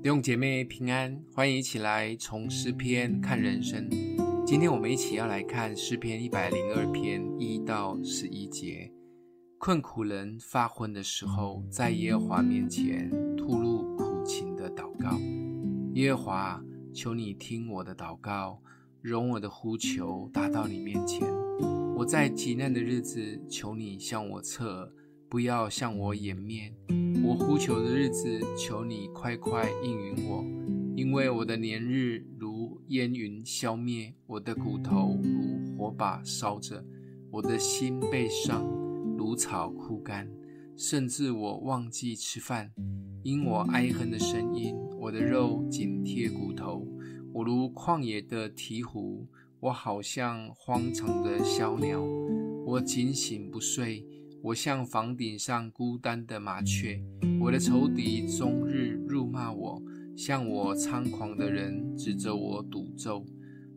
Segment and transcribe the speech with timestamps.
[0.00, 3.90] 弟兄姐妹平安，欢迎一起来从诗篇看人生。
[4.46, 8.92] 今天我们一起要来看诗篇一百零二篇一到十一节。
[9.58, 15.18] 困苦人发昏的时候，在耶和华面前吐露苦情的祷告。
[15.94, 16.62] 耶和华，
[16.94, 18.62] 求你听我的祷告，
[19.02, 21.26] 容我的呼求达到你面前。
[21.96, 24.92] 我在极难的日子，求你向我侧耳。
[25.30, 26.74] 不要向我掩面，
[27.22, 30.42] 我呼求的日子，求你快快应允我。
[30.96, 36.82] 因为我的年日如烟云消灭，我的骨头如火把烧着，
[37.30, 38.64] 我的心被伤
[39.18, 40.26] 如草枯干，
[40.78, 42.72] 甚至我忘记吃饭。
[43.22, 46.86] 因我哀恨的声音，我的肉紧贴骨头，
[47.34, 49.26] 我如旷野的鹈鹕，
[49.60, 52.02] 我好像荒场的小鸟，
[52.64, 54.06] 我警醒不睡。
[54.40, 57.02] 我像房顶上孤单的麻雀，
[57.40, 59.82] 我的仇敌终日辱骂我，
[60.16, 63.26] 向我猖狂的人指着我赌咒。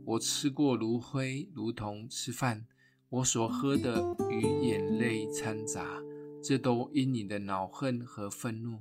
[0.06, 2.62] 我吃过炉灰，如同吃饭；
[3.10, 6.00] 我所喝的与眼泪掺杂，
[6.44, 8.80] 这都因你的恼恨和愤怒。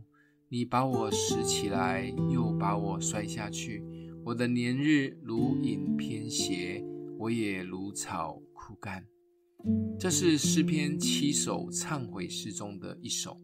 [0.51, 3.83] 你把我拾起来，又把我摔下去。
[4.23, 6.85] 我的年日如影偏斜，
[7.19, 9.07] 我也如草枯干。
[9.99, 13.39] 这是诗篇七首忏悔诗中的一首，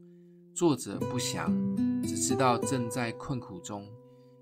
[0.55, 1.55] 作者不详，
[2.03, 3.86] 只知道正在困苦中。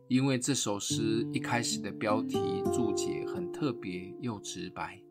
[0.06, 2.38] 因为这首诗一开始的标题
[2.72, 5.02] 注解很特别又直白：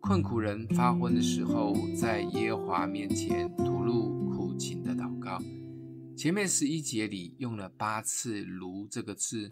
[0.00, 5.42] 困苦人发昏的时候，在耶和华面前吐露苦情的祷告。
[6.16, 9.48] 前面十一节里用了八次“如”这个字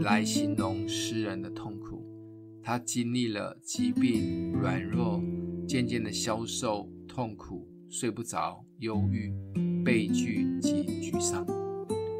[0.00, 2.04] 来形容诗人的痛苦，
[2.60, 5.22] 他经历了疾病、软弱。
[5.66, 9.32] 渐渐的消瘦、痛苦、睡不着、忧郁、
[9.84, 11.46] 悲剧及沮丧，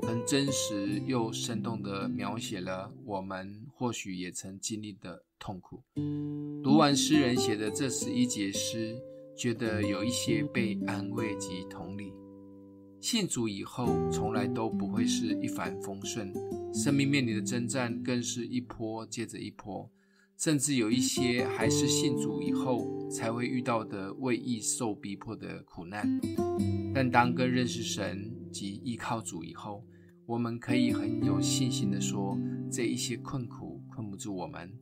[0.02, 5.82] 很真实又生动地描写了我们或许也曾经历的痛苦。
[6.62, 8.96] 读完诗人写的这十一节诗，
[9.36, 12.12] 觉得有一些被安慰及同理。
[13.00, 16.33] 信主以后，从来都不会是一帆风顺，
[16.72, 19.90] 生命面临的征战更是一波接着一波。
[20.38, 26.08] 甚至有一些还是信主以后才会遇到的为义受逼迫的苦难，
[26.95, 29.85] 但当更认识神及依靠主以后，
[30.27, 32.39] 我们可以很有信心的说，
[32.70, 34.73] 这一些困苦困不住我们，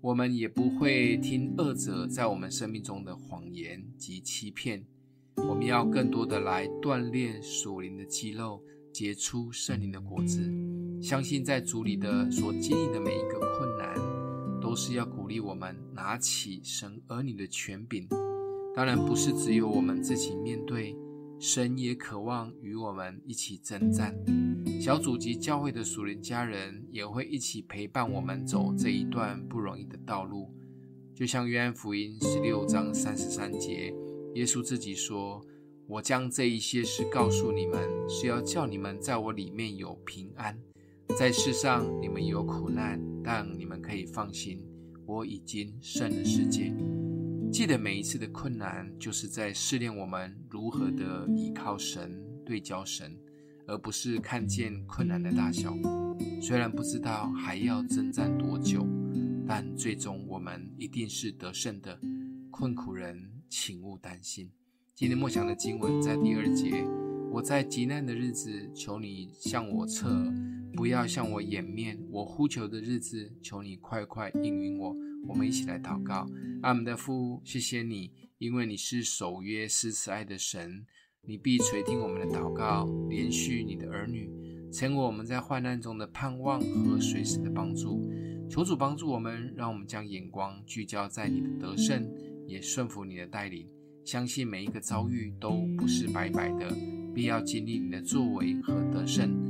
[0.00, 4.84] 我们也不会听恶者在我们生命中的谎言及欺骗。
[5.36, 10.40] 我们要更多的来锻炼属灵的肌肉，结出圣灵的果子。
[11.02, 14.20] 相信在主里的所经历的每一个困难。
[14.60, 18.08] 都是要鼓励我们拿起神儿女的权柄，
[18.74, 20.96] 当然不是只有我们自己面对，
[21.38, 24.12] 神也渴望与我们一起征战。
[24.80, 30.52] 小组及教会的属灵家人也会一起陪伴我们走这一段不容易的道路。
[31.14, 33.94] 就像约翰福音十六章三十三节，
[34.34, 35.40] 耶稣自己说
[35.86, 40.58] ：“我将这一些事告诉你们，是要叫你们在我里面有平安。
[41.16, 44.64] 在世上你们有苦难。”但你们可以放心，
[45.10, 46.72] 我已经胜了世界。
[47.50, 53.18] 记得每一次的困难，就是在试炼我们如何的依靠神、对焦神，
[53.66, 55.76] 而不是看见困难的大小。
[56.40, 58.86] 虽然不知道还要征战多久，
[59.48, 61.98] 但最终我们一定是得胜的。
[62.52, 64.48] 困苦人，请勿担心。
[64.94, 66.84] 今天默想的经文在第二节：
[67.32, 70.08] 我在极难的日子，求你向我侧。
[70.74, 74.94] 不要向我掩面，我呼求的日子，求你快快应允我。
[75.26, 76.26] 我们一起来祷告，
[76.62, 76.84] 阿们。
[76.84, 80.86] 的父，谢谢你，因为你是守约施慈爱的神，
[81.22, 84.30] 你必垂听我们的祷告，怜恤你的儿女，
[84.72, 88.10] 成为我们在患难中的盼望和随时的帮助。
[88.48, 92.10] 求主帮助我们，让我们将眼光聚焦在你的得胜，
[92.46, 93.66] 也顺服你的带领，
[94.04, 96.74] 相信每一个遭遇都不是白白的，
[97.14, 99.49] 必要经历你的作为和得胜。